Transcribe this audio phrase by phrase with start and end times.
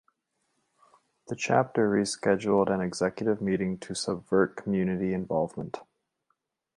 [1.27, 5.77] The chapter rescheduled an executive meeting to subvert community involvement.